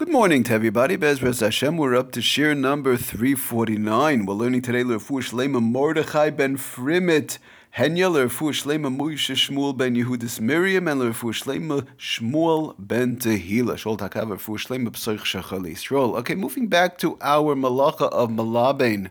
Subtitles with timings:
[0.00, 0.96] Good morning to everybody.
[0.96, 1.76] Bezras Hashem.
[1.76, 4.24] We're up to shir number 349.
[4.24, 7.36] We're learning today Lerfu Shlema Mordechai ben Frimit.
[7.76, 13.74] Henya Lerfu Shlema Moshe Shmuel ben Yehudis Miriam and Lerfu Shlema Shmuel ben Tehila.
[13.74, 16.16] Shol Takav Lerfu Shlema Psoich Shachali Yisrael.
[16.20, 19.10] Okay, moving back to our Malacha of Malabin.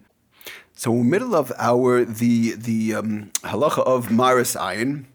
[0.73, 5.05] So, in the middle of our the the um, halacha of Maris Ayin,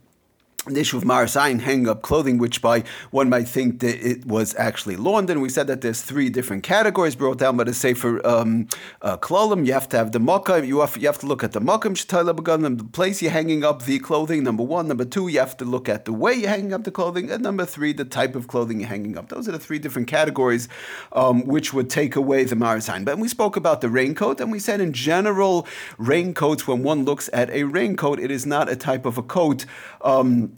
[0.66, 4.54] the issue of marasayin hanging up clothing, which by one might think that it was
[4.56, 5.29] actually lawned.
[5.30, 8.68] And we said that there's three different categories brought down by the Sefer um,
[9.03, 10.66] uh, You have to have the makkah.
[10.66, 13.98] You have, you have to look at the makkah the place you're hanging up the
[13.98, 14.42] clothing.
[14.42, 14.89] Number one.
[14.89, 17.31] Number two, you have to look at the way you're hanging up the clothing.
[17.31, 19.28] And number three, the type of clothing you're hanging up.
[19.28, 20.68] Those are the three different categories
[21.12, 23.04] um, which would take away the marasayin.
[23.04, 25.67] But we spoke about the raincoat, and we said in general,
[25.98, 26.67] raincoats.
[26.67, 29.67] When one looks at a raincoat, it is not a type of a coat.
[30.03, 30.54] Um,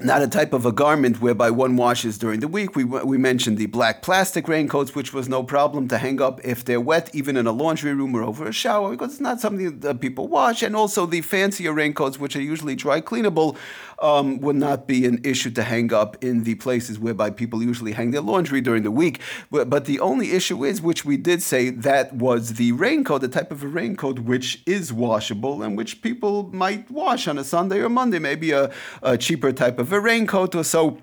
[0.00, 2.76] not a type of a garment whereby one washes during the week.
[2.76, 6.64] We, we mentioned the black plastic raincoats, which was no problem to hang up if
[6.64, 9.80] they're wet, even in a laundry room or over a shower, because it's not something
[9.80, 10.62] that people wash.
[10.62, 13.56] And also the fancier raincoats, which are usually dry cleanable,
[14.00, 17.92] um, would not be an issue to hang up in the places whereby people usually
[17.92, 19.20] hang their laundry during the week.
[19.50, 23.28] But, but the only issue is, which we did say, that was the raincoat, the
[23.28, 27.80] type of a raincoat which is washable and which people might wash on a Sunday
[27.80, 28.70] or Monday, maybe a,
[29.02, 30.98] a cheaper type of a raincoat or so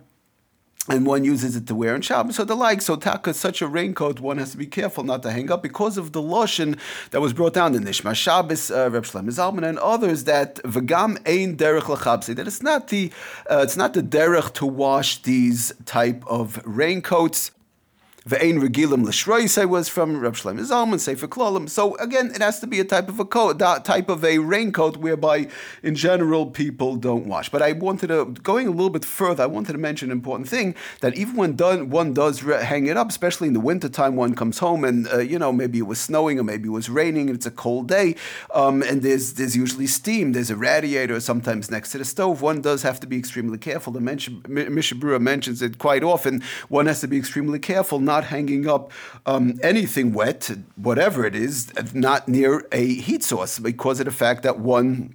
[0.87, 2.81] and one uses it to wear in Shabbos or the like.
[2.81, 5.97] So taka, such a raincoat, one has to be careful not to hang up because
[5.97, 6.77] of the loshin
[7.11, 11.17] that was brought down in Nishma Shabbos, uh, Reb Shlomo Zalman, and others that v'gam
[11.27, 13.11] ein derech lachabsi that it's not the
[13.49, 17.51] uh, it's not the derech to wash these type of raincoats.
[18.27, 21.69] Ve'ein regilim l'shroisei was from Reb Shlomo Zalman, Sefer Klolim.
[21.69, 24.97] So again, it has to be a type of a coat, type of a raincoat,
[24.97, 25.47] whereby
[25.83, 27.49] in general people don't wash.
[27.49, 29.43] But I wanted to going a little bit further.
[29.43, 32.97] I wanted to mention an important thing that even when done, one does hang it
[32.97, 36.01] up, especially in the wintertime, one comes home and uh, you know maybe it was
[36.01, 38.15] snowing or maybe it was raining and it's a cold day,
[38.55, 40.31] um, and there's there's usually steam.
[40.31, 42.41] There's a radiator sometimes next to the stove.
[42.41, 43.93] One does have to be extremely careful.
[43.93, 46.41] The Mishnah Berurah mentions it quite often.
[46.69, 48.91] One has to be extremely careful not not hanging up
[49.25, 54.43] um, anything wet, whatever it is, not near a heat source because of the fact
[54.43, 55.13] that one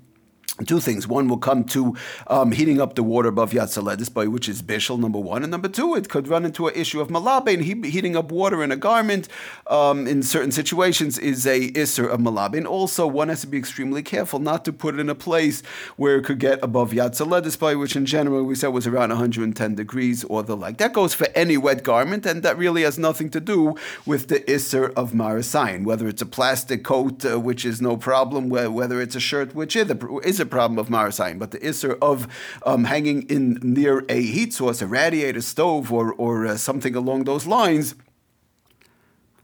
[0.66, 1.06] two things.
[1.06, 4.62] One will come to um, heating up the water above Yad Soledes, by which is
[4.62, 5.42] Bishul, number one.
[5.42, 7.62] And number two, it could run into an issue of Malabin.
[7.62, 9.28] He, heating up water in a garment
[9.66, 12.66] um, in certain situations is a Isser of Malabin.
[12.66, 15.62] Also, one has to be extremely careful not to put it in a place
[15.96, 19.10] where it could get above Yad Soledes, by which in general we said was around
[19.10, 20.78] 110 degrees or the like.
[20.78, 23.74] That goes for any wet garment, and that really has nothing to do
[24.06, 28.48] with the Isser of Marasayan, whether it's a plastic coat, uh, which is no problem,
[28.48, 31.96] whether it's a shirt, which is a, is a problem of Marasayin, but the Isser
[32.02, 32.26] of
[32.66, 37.24] um, hanging in near a heat source, a radiator, stove, or, or uh, something along
[37.24, 37.94] those lines.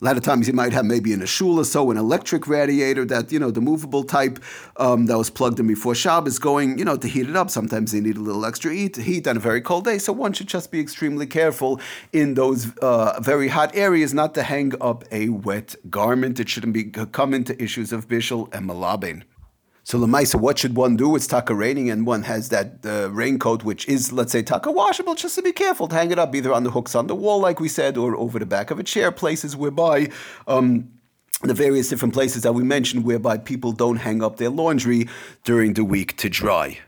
[0.02, 2.46] A lot of times you might have maybe in a shul or so an electric
[2.46, 4.38] radiator that, you know, the movable type
[4.76, 7.48] um, that was plugged in before Shabbos going, you know, to heat it up.
[7.48, 9.96] Sometimes they need a little extra heat, heat on a very cold day.
[9.96, 11.80] So one should just be extremely careful
[12.12, 16.40] in those uh, very hot areas not to hang up a wet garment.
[16.40, 19.22] It shouldn't be come into issues of bishul and malabin.
[19.86, 21.14] So Lamaisa, what should one do?
[21.14, 25.14] It's taka raining and one has that uh, raincoat, which is, let's say, taka washable,
[25.14, 27.38] just to be careful to hang it up either on the hooks on the wall,
[27.38, 30.08] like we said, or over the back of a chair, places whereby
[30.48, 30.90] um,
[31.42, 35.06] the various different places that we mentioned whereby people don't hang up their laundry
[35.44, 36.80] during the week to dry.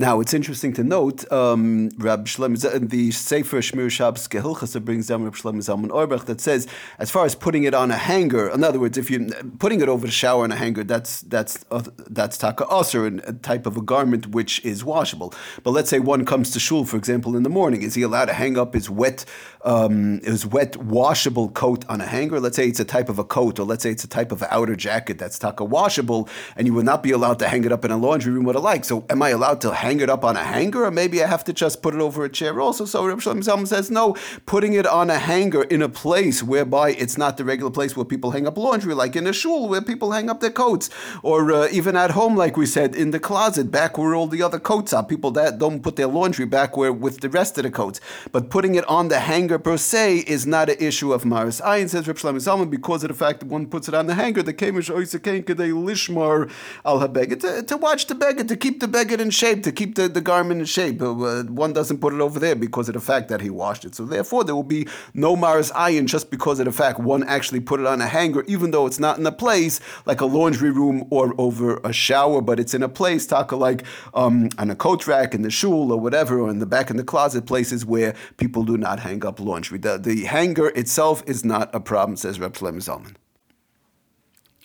[0.00, 5.24] Now, it's interesting to note, um, Rab Shlomo, the Sefer Shmir Shabbos Kehilchasa brings down
[5.24, 6.68] Rab Shlomo Zalman Auerbach that says,
[7.00, 9.88] as far as putting it on a hanger, in other words, if you're putting it
[9.88, 13.76] over the shower in a hanger, that's that's uh, that's taka aser, a type of
[13.76, 15.34] a garment which is washable.
[15.64, 18.26] But let's say one comes to shul, for example, in the morning, is he allowed
[18.26, 19.24] to hang up his wet
[19.62, 22.38] um, his wet washable coat on a hanger?
[22.38, 24.44] Let's say it's a type of a coat, or let's say it's a type of
[24.44, 27.84] outer jacket that's taka washable, and you would not be allowed to hang it up
[27.84, 28.84] in a laundry room or the like.
[28.84, 31.26] So, am I allowed to to hang it up on a hanger, or maybe I
[31.26, 32.84] have to just put it over a chair also.
[32.84, 36.90] So Reb Shlomo Zalman says, no, putting it on a hanger in a place whereby
[36.90, 39.80] it's not the regular place where people hang up laundry, like in a shul where
[39.80, 40.90] people hang up their coats,
[41.22, 44.42] or uh, even at home, like we said, in the closet, back where all the
[44.42, 45.02] other coats are.
[45.02, 47.98] People that don't put their laundry back where with the rest of the coats.
[48.30, 51.88] But putting it on the hanger per se is not an issue of Maris Ayin,
[51.88, 54.42] says Reb Shlomo Zalman, because of the fact that one puts it on the hanger,
[54.42, 56.50] the Kemish Oisakain Kadei Lishmar
[56.84, 60.08] al Habeged, to watch the beged, to keep the beged in shape, to keep the,
[60.08, 61.00] the garment in shape.
[61.00, 63.94] Uh, one doesn't put it over there because of the fact that he washed it.
[63.94, 67.60] So therefore, there will be no maris ayin just because of the fact one actually
[67.60, 70.72] put it on a hanger, even though it's not in a place like a laundry
[70.72, 73.84] room or over a shower, but it's in a place, taka like
[74.14, 76.96] um, on a coat rack in the shul or whatever, or in the back in
[76.96, 79.78] the closet, places where people do not hang up laundry.
[79.78, 83.14] The, the hanger itself is not a problem, says Reb Shlomo Zalman.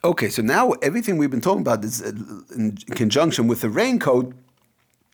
[0.06, 2.12] Okay, so now everything we've been talking about is uh,
[2.56, 4.34] in conjunction with the raincoat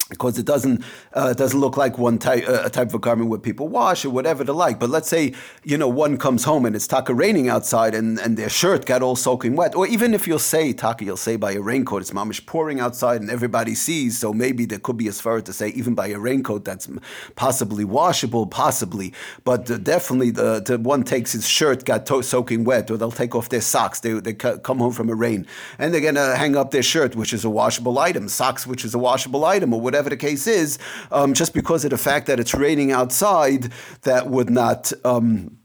[0.09, 0.83] because it doesn't
[1.13, 4.09] uh, doesn't look like one type uh, a type of garment where people wash or
[4.09, 4.79] whatever they like.
[4.79, 5.33] But let's say
[5.63, 9.01] you know one comes home and it's taka raining outside and, and their shirt got
[9.01, 12.11] all soaking wet, or even if you'll say taka, you'll say by a raincoat, it's
[12.11, 14.17] mamish pouring outside and everybody sees.
[14.17, 16.89] So maybe there could be as far to say even by a raincoat that's
[17.35, 19.13] possibly washable, possibly,
[19.43, 23.11] but uh, definitely the, the, one takes his shirt got to- soaking wet, or they'll
[23.11, 23.99] take off their socks.
[23.99, 25.45] They they come home from a rain
[25.77, 28.93] and they're gonna hang up their shirt, which is a washable item, socks, which is
[28.93, 30.79] a washable item, or whatever whatever the case is,
[31.11, 33.69] um, just because of the fact that it's raining outside,
[34.03, 34.93] that would not.
[35.03, 35.58] Um,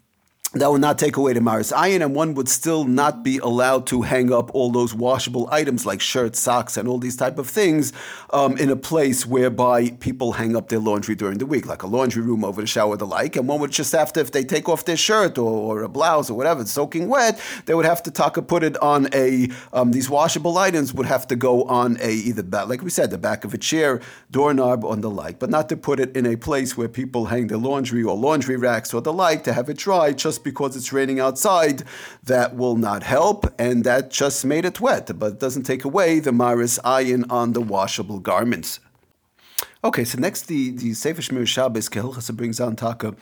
[0.55, 3.89] that would not take away the Maris Ayin, and one would still not be allowed
[3.89, 7.49] to hang up all those washable items like shirts, socks, and all these type of
[7.49, 7.93] things
[8.31, 11.89] um, in a place whereby people hang up their laundry during the week, like a
[11.89, 13.35] laundry room over the shower, the like.
[13.35, 15.89] And one would just have to, if they take off their shirt or, or a
[15.89, 19.49] blouse or whatever, it's soaking wet, they would have to taka put it on a.
[19.73, 23.11] Um, these washable items would have to go on a either back, like we said,
[23.11, 26.27] the back of a chair, doorknob, on the like, but not to put it in
[26.27, 29.69] a place where people hang their laundry or laundry racks or the like to have
[29.69, 31.83] it dry just because it's raining outside,
[32.23, 36.21] that will not help, and that just made it wet, but it doesn't take away
[36.21, 38.79] the maris ayin on the washable garments.
[39.83, 43.15] Okay, so next the the Sefer Shmir Shabbos Kehilchasa brings on taka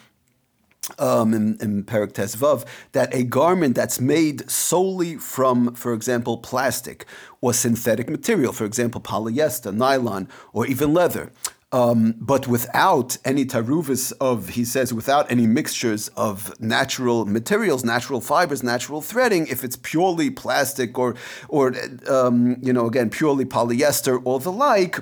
[0.99, 7.07] um, in, in Tesvav, that a garment that's made solely from, for example, plastic
[7.41, 11.31] or synthetic material, for example, polyester, nylon, or even leather,
[11.73, 18.21] um, but without any taruvis of, he says, without any mixtures of natural materials, natural
[18.21, 21.15] fibers, natural threading, if it's purely plastic or,
[21.49, 21.73] or
[22.09, 24.99] um, you know, again, purely polyester or the like,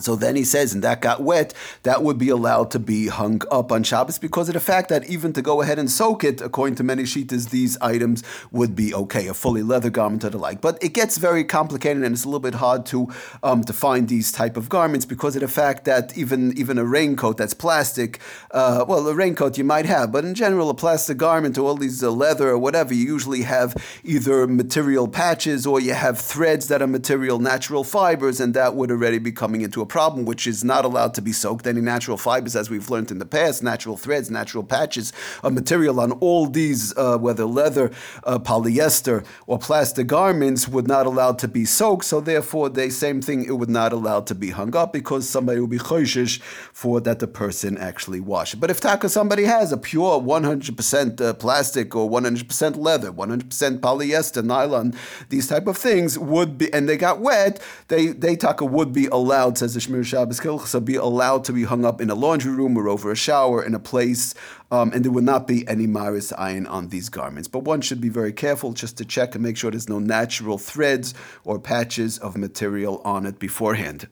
[0.00, 1.54] so then he says, and that got wet,
[1.84, 5.08] that would be allowed to be hung up on Shabbos because of the fact that
[5.08, 8.92] even to go ahead and soak it, according to many shitas, these items would be
[8.92, 10.60] okay, a fully leather garment or the like.
[10.60, 13.08] But it gets very complicated and it's a little bit hard to
[13.44, 16.84] um, to find these type of garments because of the fact that even even a
[16.84, 18.18] raincoat that's plastic,
[18.50, 21.76] uh, well, a raincoat you might have, but in general, a plastic garment or all
[21.76, 26.66] these uh, leather or whatever, you usually have either material patches or you have threads
[26.66, 30.46] that are material, natural fibers, and that would already be coming into a problem, which
[30.46, 31.66] is not allowed to be soaked.
[31.66, 36.00] Any natural fibers, as we've learned in the past, natural threads, natural patches of material
[36.00, 37.92] on all these, uh, whether leather,
[38.24, 42.06] uh, polyester, or plastic garments, would not allowed to be soaked.
[42.06, 45.60] So therefore, the same thing, it would not allowed to be hung up because somebody
[45.60, 46.40] would be choishish
[46.72, 48.58] for that the person actually washed.
[48.58, 54.42] But if taka somebody has a pure 100% uh, plastic or 100% leather, 100% polyester,
[54.42, 54.94] nylon,
[55.28, 59.06] these type of things would be, and they got wet, they they taka would be
[59.06, 62.52] allowed, says the Shmir Shabbos Kehilchasa, be allowed to be hung up in a laundry
[62.52, 64.34] room or over a shower in a place,
[64.70, 67.48] um, and there would not be any maris ayin on these garments.
[67.48, 70.58] But one should be very careful just to check and make sure there's no natural
[70.58, 71.12] threads
[71.44, 74.08] or patches of material on it beforehand.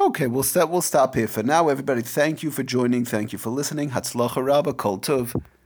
[0.00, 1.68] Okay, we'll stop, we'll stop here for now.
[1.68, 3.04] Everybody, thank you for joining.
[3.04, 3.90] Thank you for listening.
[3.90, 5.40] Hatzlacha Rabba Kol Tov.